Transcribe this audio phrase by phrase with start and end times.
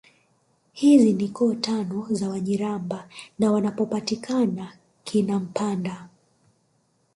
[0.73, 3.09] Hizi ni koo tano za Wanyiramba
[3.39, 6.07] na wanapopatikana Kinampanda